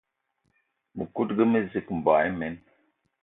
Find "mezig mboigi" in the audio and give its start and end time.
1.51-2.33